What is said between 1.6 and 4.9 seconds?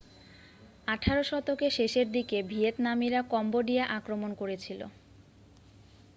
শেষের দিকে ভিয়েতনামিরা কম্বোডিয়া আক্রমণ করেছিল